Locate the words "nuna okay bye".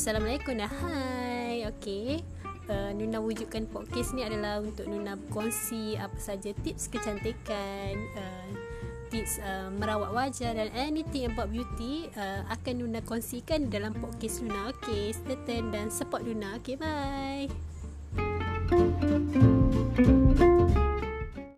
16.24-17.44